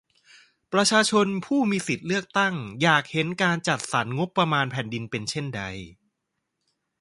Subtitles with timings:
[0.73, 5.61] ประชาชนผู้มีสิทธิ์เลือกตั้งอยากเห็นการจัดสรรงบประมาณแผ่นดินเป็นเช่นใด?